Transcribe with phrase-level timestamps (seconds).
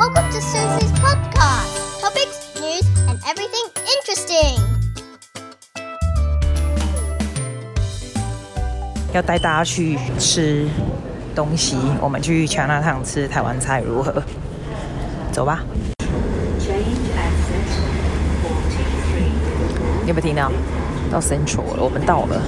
[0.00, 2.00] Welcome to Susie's podcast.
[2.00, 4.58] Topics, news, and everything interesting.
[9.12, 10.66] 要带大家去吃
[11.34, 14.22] 东西，我们去 Chinatown 吃台湾菜如何？
[15.32, 15.62] 走吧。
[20.02, 20.50] 你有没有听到？
[21.12, 22.40] 到 Central 了，我们到了。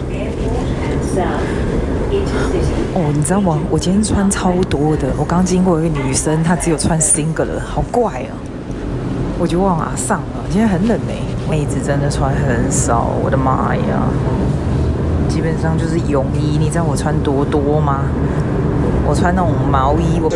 [2.94, 3.58] 哦，你知道吗？
[3.70, 5.08] 我今天穿超多的。
[5.16, 8.32] 我刚经过一个女生，她只有穿 single 好怪啊！
[9.38, 10.44] 我就往哪上了。
[10.50, 11.12] 今天很冷呢，
[11.50, 13.10] 妹子真的穿很少。
[13.24, 14.08] 我的妈呀！
[15.28, 16.58] 基本上就是泳衣。
[16.58, 18.02] 你知道我穿多多吗？
[19.04, 20.20] 我穿那种毛衣。
[20.22, 20.30] 我。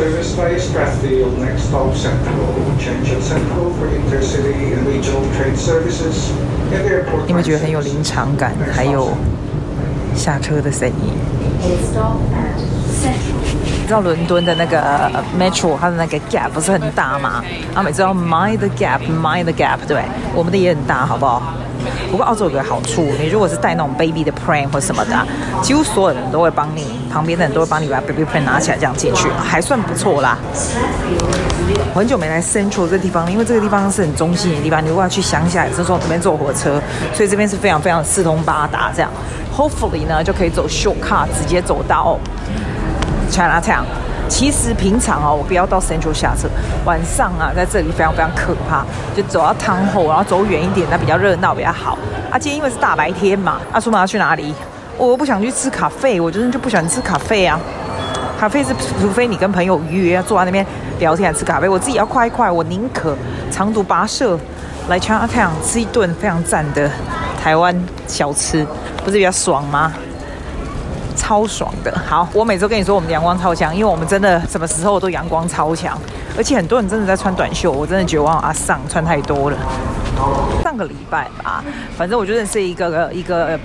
[7.26, 8.52] 你们觉得很有临场感？
[8.72, 9.10] 还有
[10.16, 11.12] 下车的声音。
[13.62, 17.44] 你知道伦敦的那个 Metro，它的那个 gap 不是很大吗？
[17.74, 20.02] 啊，每次要 mind the gap，mind the gap，对，
[20.34, 21.54] 我们的也很大，好不好？
[22.10, 25.26] 不过澳洲有个好处，你如果是带那种 baby 的 pram 或什么的，
[25.62, 30.38] 几乎所有人都会帮你，旁边的人都会帮你把 baby pram 拿起来这样进去，还算不错啦。
[31.94, 36.80] 我很久没来 Central 这个地方，因为这个地方是很中心的地方，你如果要去乡下，也是从这边坐火车，
[37.14, 39.10] 所以这边是非常非常四通八达这样。
[39.56, 42.18] Hopefully 呢，就可以走 shortcut 直接走到
[43.30, 43.84] Chinatown。
[44.28, 46.48] 其实平常啊，我不要到 Central 下车，
[46.84, 48.84] 晚上啊，在这里非常非常可怕，
[49.16, 51.96] 就走到 Town Hall，然后走远一点，那比较热闹，比较好。
[52.30, 54.54] 啊，今天因为是大白天嘛，啊，出门要去哪里？
[54.98, 57.58] 我又不想去吃咖啡，我真的就不喜欢吃咖啡啊。
[58.38, 60.64] 咖啡是除非你跟朋友约要坐在那边
[60.98, 63.16] 聊天吃咖啡，我自己要快一快，我宁可
[63.50, 64.38] 长途跋涉
[64.88, 66.90] 来 Chinatown 吃一顿非常赞的
[67.42, 67.74] 台湾
[68.06, 68.66] 小吃，
[69.04, 69.92] 不是比较爽吗？
[71.16, 75.98] 超爽的，好，我每周跟你说我们阳光超强，因为我们真的什么时候都阳光超强，
[76.36, 79.56] 而且很多人真的在穿短袖，我真的绝望啊，上穿太多了。
[80.62, 81.64] 上个礼拜吧，
[81.96, 83.58] 反正我就认识一个一个。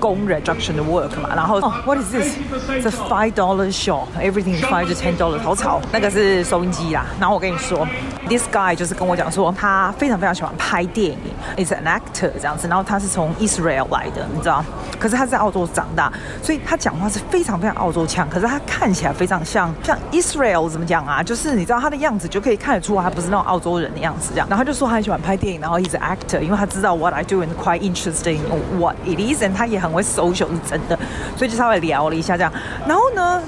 [0.00, 5.14] 工人 junction 的 work 嘛，然后哦、，what is this？It's a five dollar shop，everything is five to ten
[5.14, 5.78] dollars，好吵。
[5.92, 7.04] 那个是收音机啦。
[7.20, 7.86] 然后我跟你说
[8.28, 12.66] ，this guy 就是跟我讲说，他非常非常喜欢拍电影，is an actor 这样子。
[12.66, 14.64] 然后他是从 Israel 来的，你知道？
[14.98, 16.10] 可是他在澳洲长大，
[16.42, 18.28] 所以他讲话是非常非常澳洲腔。
[18.30, 21.22] 可是他看起来非常像像 Israel 怎么讲啊？
[21.22, 24.48] 就是你知道他的样子就可以看得出，他不是那种澳洲人的样子这样。
[24.48, 28.38] 然后他就说他很喜欢拍电影，然后 he's an actor，因为他知道 what I do and quite interesting
[28.78, 29.90] what it is 他也很。
[29.90, 30.96] 会 social 是真的，
[31.36, 32.52] 所以就稍微聊了一下这样。
[32.86, 33.42] 然后呢，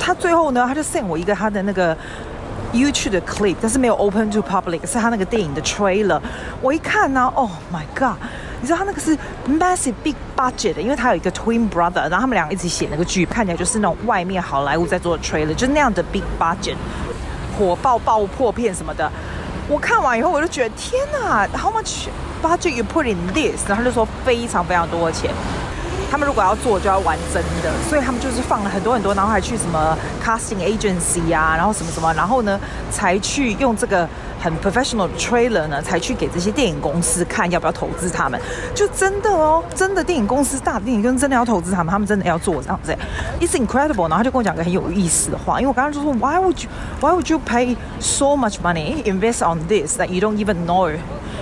[0.00, 1.94] 他最后呢，他就 send 我一个他的那个
[2.72, 6.20] YouTube 的 clip，但是没有 open to public，是他那个电影的 trailer。
[6.60, 8.16] 我一看呢、，Oh my god！
[8.60, 9.16] 你知道他那个是
[9.48, 16.76] massive big budget 的，因为他有一个 twin brother，然后他们两个一起写那个剧，看起来就是那种外面好莱坞在做的 trailer，就是那样的 big budget，
[17.58, 19.10] 火爆爆破片什么的。
[19.68, 22.06] 我看完以后，我就觉得天哪，How much
[22.42, 23.68] budget you put in this？
[23.68, 25.30] 然后他就说非常非常多的钱。
[26.12, 34.06] 他们如果要做，就要玩真的，所以他们就是放了很多很多，然后还去什么 casting agency 啊，然后什么什么，然后呢，才去用这个
[34.38, 38.38] 很 professional trailer 呢，才去给这些电影公司看要不要投资他们。
[38.74, 42.94] 就真的哦，真的电影公司大电影公司真的要投资他们，他们真的要做这样子。
[43.40, 44.10] It's incredible。
[44.10, 46.68] 然后他就跟我讲个很有意思的话，因为我刚刚就说，Why would you
[47.00, 50.94] Why would you pay so much money invest on this that you don't even know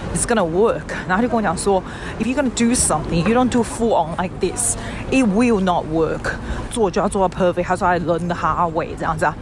[0.09, 1.83] know？It's gonna work，然后他就跟我讲说，
[2.19, 4.75] If you're gonna do something, you don't do full on like this,
[5.11, 6.33] it will not work。
[6.71, 7.63] 做就要做到 perfect。
[7.63, 9.35] 他说，I learned the hard way，这样子啊。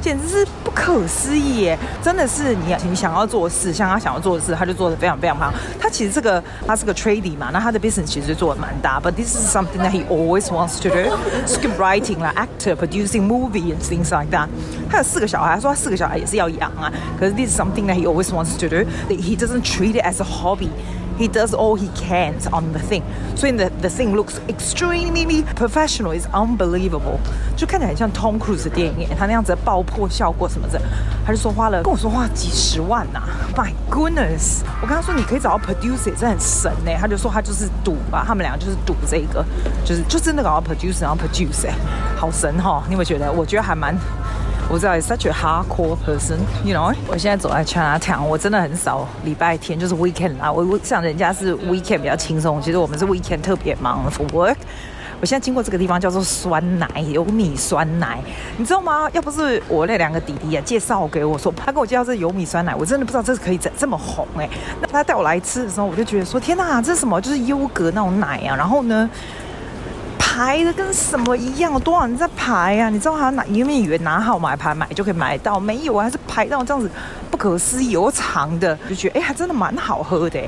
[0.00, 1.77] 简直是 不可思议耶！
[2.01, 5.53] 真的是你你想要做的事，像他想要做的事，他就做得非常非常棒。
[5.79, 8.99] 他其实这个他是个 trading 嘛，那他的 business 其实做得蛮大。
[8.99, 13.79] But this is something that he always wants to do: script writing 啦，actor, producing movie and
[13.81, 14.47] things like that。
[14.89, 16.91] 他有四个小孩，他说他四个小孩也是要养啊。
[17.19, 18.85] 可是 this is something that he always wants to do.
[19.09, 20.69] That He doesn't treat it as a hobby.
[21.21, 23.03] He does all he can on the thing，
[23.35, 26.19] 所以 the the thing looks extremely professional.
[26.19, 27.19] It's unbelievable，
[27.55, 30.81] 就看起来很像 Tom Cruise 的电影，他那样子的爆破效果什么的，
[31.23, 33.21] 他就说花了跟我说花几十万呐、
[33.55, 34.61] My goodness！
[34.81, 36.91] 我跟他说你可以找到 producer，这很神呢。
[36.99, 39.45] 他就说他就是赌吧，他们两个就是赌这个，
[39.85, 41.69] 就是就真的搞到 producer，然后 producer，
[42.17, 42.83] 好神哈、哦！
[42.87, 43.31] 你有没有觉得？
[43.31, 43.95] 我觉得还蛮。
[44.69, 46.95] 我知道，is such a hardcore person，you know。
[47.07, 50.49] 我现在走在 Chinatown，我真的很少礼拜天就是 weekend 啦。
[50.49, 54.55] 我我像人家是 weekend 比较轻松，其实我们是 weekend 特别忙 for work。
[55.19, 58.17] 我现在经过这个地方叫做酸奶，有米酸奶，
[58.57, 59.09] 你知道吗？
[59.11, 64.49] 要不是我那两个弟弟啊介绍给我说，他跟我介绍这有米酸奶，我真的不知道这是可以这这么红哎。
[64.81, 67.19] 那他带我来吃的时候，我就觉得说天哪，这是什么？
[67.19, 68.55] 就是优格那种奶啊。
[68.55, 69.09] 然后呢？
[70.33, 71.77] 排的跟什么一样？
[71.81, 72.89] 多少人在排啊？
[72.89, 73.43] 你知道他哪？
[73.47, 76.89] 因为以为拿号码牌买就可以买到，没有啊，还是排到这样子
[77.29, 80.39] 不可思议又长的，就觉得哎，还真的蛮好喝的，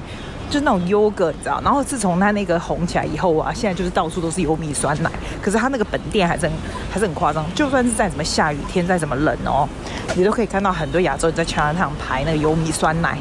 [0.49, 1.59] 就那种优格，你知道？
[1.61, 5.11] 然后自从它那个红起来以后啊，现在就是到处都是优米酸奶。
[5.41, 6.53] 可是它那个本店还是很
[6.89, 9.67] 还是很夸张，就算是在什么下雨天，再怎么冷哦，
[10.15, 13.17] 你都可以看到很多亚洲人在桥南巷排那个优米酸奶。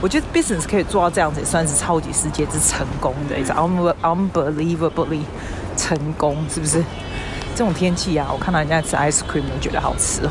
[0.00, 3.68] 我觉得 business 可以做到这样子，也算是超级世界之成功的，你知道
[4.02, 5.20] ？Unbelievably
[5.78, 6.82] 成功，是不是？
[7.54, 10.30] 这种天气啊，我看到人家吃 ice cream，我觉得好吃哦。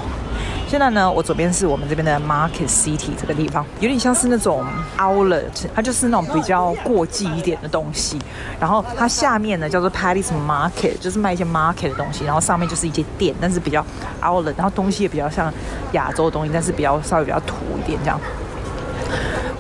[0.65, 4.65] 现在呢，我左边是我们这边的 Market City 这个地方，有点像是那种
[4.97, 8.19] Outlet，它就是那种比较过季一点的东西。
[8.59, 12.25] 然后它下面呢叫做 Paddy's Market，就是卖一些 market 的东西。
[12.25, 13.85] 然后上面就是一些店，但是比较
[14.21, 15.53] Outlet，然后东西也比较像
[15.93, 18.19] 亚洲的东西，但是比较稍微比较土一点这样。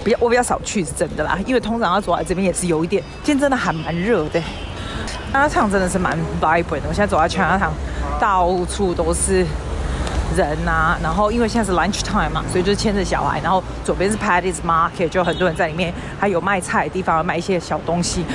[0.03, 4.41] 比较我比较少去是真的啦，因为通常要走来这边也是有一点，今天真的还蛮热的。
[5.33, 7.71] 家场真的是蛮 vibrant 的，我现在走在全家场，
[8.19, 9.45] 到处都是
[10.35, 10.97] 人啊。
[11.03, 13.39] 然后因为现在是 lunch time 嘛，所以就牵着小孩。
[13.41, 18.25] 然后左边是 Paddy's Market，就很多人在里面，还有卖菜的地方，卖一些小东西。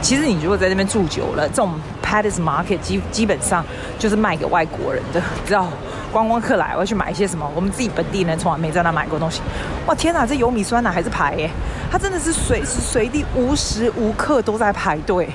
[0.00, 1.72] 其实你如果在那边住久了，这种
[2.04, 3.64] Paddy's Market 基基本上
[3.98, 5.68] 就是卖给外国人的，你知道，
[6.10, 9.40] 观光客来我要去买一些什么，我们自己本地人从来没在那买过东西。
[9.86, 11.48] 哇，天哪，这油米酸奶还是排耶？
[11.88, 15.30] 它真的是随时随地无时无刻都在排队。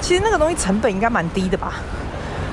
[0.00, 1.74] 其实那个东西成本应该蛮低的吧，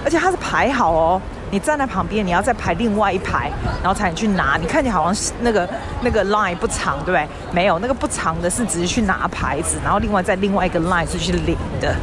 [0.04, 3.52] 而且它是排好哦，你站在旁边，你要再排另外一排，
[3.82, 4.58] 然后才能去拿。
[4.60, 5.68] 你看起来好像是那个
[6.02, 7.28] 那个 line 不长，对不对？
[7.52, 11.96] 没有，那个不长的是只是去拿牌子，然后另外在另外一个 line 是去领的。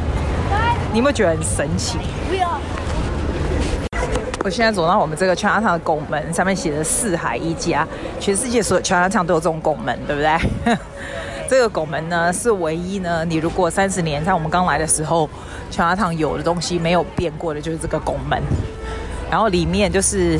[0.91, 1.97] 你有没有觉得很神奇？
[4.43, 7.85] 我现在走到我们这个 Chinatown 的拱门，上面写着“四海一家”，
[8.21, 10.77] 全世界所有 Chinatown 都有这种拱门，对不对？
[11.47, 15.29] 这个拱门呢是唯一呢，你如果三十年在我们刚来的时候，
[15.69, 18.41] 全家堂有的东西没有变过的，就是这个拱门。
[19.29, 20.39] 然后里面就是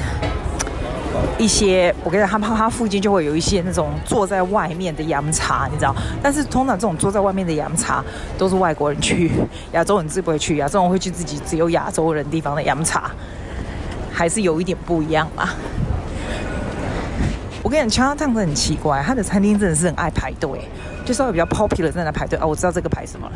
[1.37, 5.95] 一些，我跟你讲，他他附近就会有一些那种坐在外面的洋茶，你知道？
[6.23, 8.03] 但是通常这种坐在外面的洋茶
[8.37, 9.31] 都是外国人去，
[9.73, 13.11] 亚洲人自不会去，亚洲人会去自己只有亚洲人地方的洋茶，
[14.11, 15.49] 还是有一点不一样嘛。
[17.61, 20.69] 我跟你讲全阿堂真的很奇怪，他的餐厅真的是很爱排队。
[21.05, 23.33] 就稍微比较 popular 在那排队哦，我知道这个排什么了。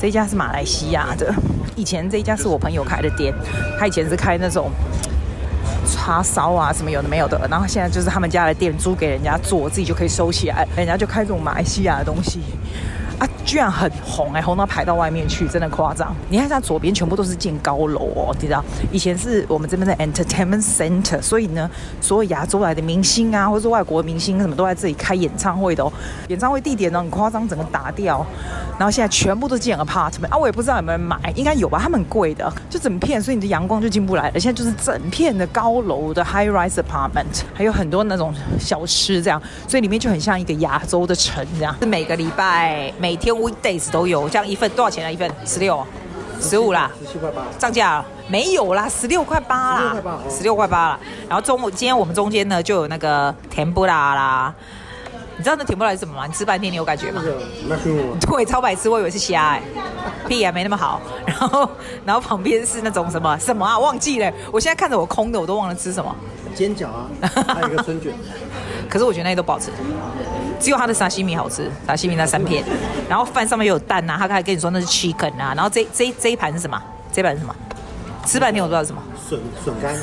[0.00, 1.32] 这一家是马来西亚的，
[1.76, 3.34] 以前这一家是我朋友开的店，
[3.78, 4.70] 他以前是开那种
[5.86, 12.40] 叉烧啊什么有的没有的，然后现在就是他们家的店租给人家做，自己就可以收起来，人家就开这种马来西亚的东西。
[13.18, 16.14] 啊，居然很红哎，红到排到外面去，真的夸张。
[16.28, 18.62] 你看，像左边全部都是建高楼哦，你知道？
[18.92, 25.90] 以前是我们这边的 entertainment center，所以呢，所有亚洲来的明星啊，或者是外国的明星什么都在这里开演唱会的哦。
[26.28, 28.22] 演唱会地点呢很夸张，整个打掉，
[28.78, 31.78] 然后现在全部都建 apartment 啊，我也不知道有没有人买，应该有吧？
[31.82, 34.38] 他们很贵的，就整片，所以你的阳光就进不来了。
[34.38, 41.74] 现在就是整片的高楼的 high rise apartment，还有很多那种小吃这样，所以里面就很像一个亚洲的城这样。
[41.80, 45.10] 是每个礼拜每天 weekdays 都有，这样一份多少钱啊？
[45.10, 45.84] 一份十六、
[46.40, 48.88] 十五啦，十七块八，涨价了没有啦？
[48.88, 49.96] 十六块八啦，
[50.28, 51.00] 十六块八啦。
[51.28, 54.54] 然后中午今天我们中间呢就有那个甜不辣啦，
[55.36, 56.26] 你知道那甜不辣是什么吗？
[56.26, 57.22] 你吃半天你有感觉吗？
[58.20, 59.62] 对，超白痴，我以为是虾哎、欸，
[60.28, 61.00] 屁啊，没那么好。
[61.26, 61.70] 然后
[62.04, 63.78] 然后旁边是那种什么什么啊？
[63.78, 66.14] 忘记了，我现在看着我空的，我都忘了吃什么。
[66.58, 67.06] 煎饺啊，
[67.54, 68.12] 还有一个春卷。
[68.90, 69.70] 可是我觉得那些都不好吃。
[70.58, 72.64] 只有他的沙西米好吃，沙西米那三片，
[73.08, 76.82] 然后饭上面有蛋呐、啊，他还跟你说那是 chicken 啊，然后这这这一盘是什么？
[77.12, 77.54] 这一盘是什么？
[78.26, 79.00] 吃半天我不知道是什么。
[79.28, 79.94] 笋笋干。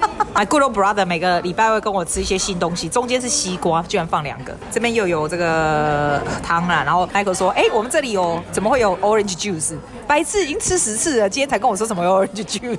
[0.34, 9.76] My good old brother 每个礼拜会跟我吃一些新东西，中间是西瓜，居然放两个，这边又有这个汤啦，然后 Michael 说，哎，我们这里有，怎么会有 orange juice？
[10.08, 12.76] 白痴已经吃十次了，今天才跟我说什么 orange juice。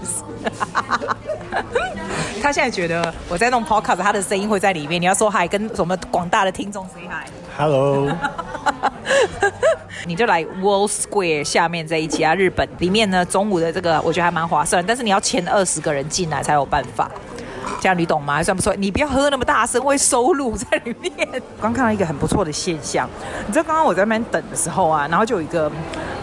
[2.44, 5.02] 他现在觉得我在弄 podcast，他的声音会在里面。
[5.02, 7.30] 你要说嗨，跟我们广大的听众 say hi。
[7.58, 8.12] Hello，
[10.06, 17.10] 你就来 World Square 下面这一家日本里面呢，中午的这个我觉得还蛮划算，但是你要前二十个人进来才有办法。
[17.80, 18.36] 这样你懂吗？
[18.36, 18.74] 还算不错。
[18.76, 21.14] 你不要喝那么大声，会收录在里面。
[21.62, 23.08] 刚看到一个很不错的现象，
[23.46, 25.72] 你知道刚刚我在那边等的时候啊，然后就有一个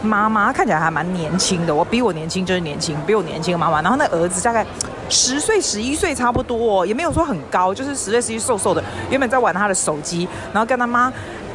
[0.03, 1.75] 妈妈，看起来还蛮年轻的。
[1.75, 3.81] 我比我年轻就是年轻，比我年轻的妈妈。
[3.83, 4.67] 然后那儿子大概
[5.09, 8.83] 十岁、十一岁差不多，也没有说很高，就是十岁、十一岁瘦瘦的。
[9.11, 11.13] 原本在玩他的手机，然后跟他妈。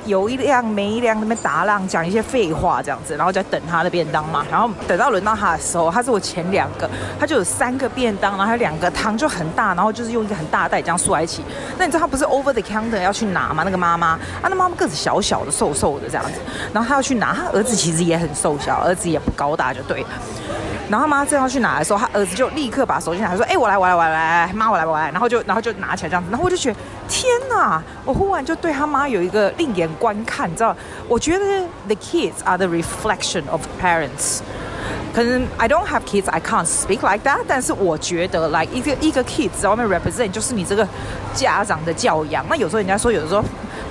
[0.07, 4.45] 有一辆没一辆那边打浪，讲一些废话这样子，然后在等他的便当嘛。
[4.49, 11.43] 然后等到轮到他的时候，他是我前两个，他就有三个便当，然后还有两个汤就很大，然后就是用一个很大袋这样竖在一起。
[11.77, 13.63] 那你知道他不是 over the counter 要去拿吗？
[13.63, 16.39] 那个妈妈啊，那妈妈个子小小的、瘦瘦的这样子，
[16.73, 20.09] 然后他要去拿，他儿子其实也很瘦小，儿子也不高大，就对了。
[20.89, 26.29] 然后他妈正要去拿的时候，他儿子就立刻把手机拿来说：“哎，我来，我来，我来，妈，我来，我来。”然后就，然后就拿起来这样子。
[26.31, 26.77] 然后我就觉得，
[27.09, 27.81] 天哪！
[28.05, 30.75] 我忽然就对他妈有一个另眼观看，你知道？
[31.07, 34.39] 我觉得 the kids are the reflection of parents。
[35.13, 37.39] 可能 I don't have kids, I can't speak like that。
[37.47, 40.87] 但是我觉得，like 一个一个 kids 在外面 represent 就是你这个
[41.33, 42.45] 家长的教养。
[42.47, 43.43] 那有时候人家说，有的时候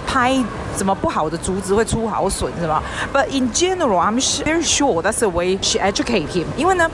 [0.07, 0.43] 拍
[0.77, 6.45] 怎么不好的竹子会出好笋，是吧？But in general, I'm very sure that's the way she educate him。
[6.57, 6.89] 因为呢，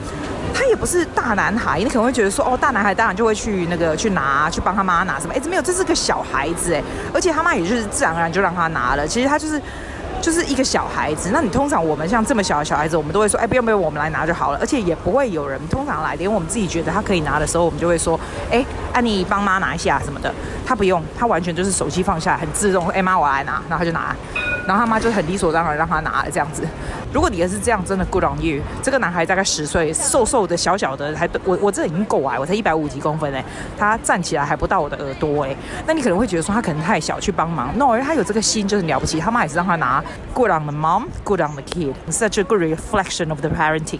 [0.53, 5.33] 他也不是大男孩，你可能会觉得说，哦，大男孩当然就会去那个去拿，去帮他妈拿什么？
[5.35, 6.81] 哎，没有，这是个小孩子哎，
[7.13, 9.07] 而且他妈也就是自然而然就让他拿了。
[9.07, 9.61] 其实他就是。
[10.23, 18.17] 就是一个小孩子，那你通常我们像这么小的小孩子，我们都会说，哎，不用不用，我们来拿就好了，而且也不会有人通常来，连我们自己觉得他可以拿的时候，我们就会说，
[18.49, 20.33] 哎，啊妮帮妈拿一下什么的，
[20.65, 24.15] 他不用，他完全就是手机放下来，很自动，哎妈我来拿，然后他就拿，
[24.67, 26.63] 然后他妈就很理所当然让他拿了这样子。
[27.13, 28.61] 如果你也是这样，真的 good on you。
[28.81, 33.43] 这个男孩大概十岁，瘦瘦的，小小的，还我我这已经够矮，我才一百五几公分哎，
[33.77, 35.55] 他站起来还不到我的耳朵哎。
[35.85, 40.03] 那你可能会觉得说他可能太小去帮忙，no，因为他有这个心就是了不起，他妈也是让他拿。
[40.33, 41.93] Good on the mom, good on the kid.
[42.09, 43.99] Such a good reflection of the parenting。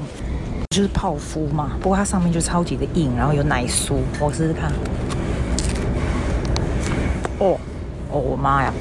[0.70, 4.72] 就是泡芙嘛，不过它上面就超级的硬，然后有奶酥，我试试看。
[7.38, 7.60] 哦
[8.10, 8.74] 哦，我妈呀，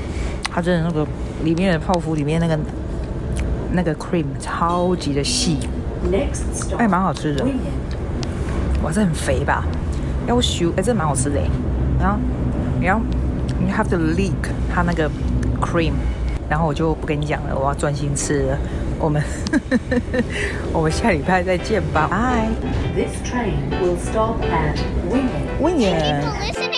[0.51, 1.07] 它真的那个
[1.43, 2.59] 里面的泡芙里面那个。
[3.75, 5.57] 那个 cream 超级的细，
[6.77, 7.43] 哎，蛮好吃的。
[8.83, 9.65] 哇，这很肥吧？
[10.27, 11.41] 要修，哎，这蛮好吃的。
[11.99, 12.19] 然后，
[12.83, 13.03] 然后
[13.63, 14.35] ，you have to lick
[14.71, 15.11] 它那个
[15.59, 15.95] cream。
[16.51, 18.59] 然后我就不跟你讲了，我要专心吃了。
[18.99, 19.23] 我们，
[20.71, 22.49] 我们下礼拜再见吧，拜。
[22.95, 24.77] This train will stop at
[25.11, 25.49] Winnie.
[25.63, 26.72] Winnie.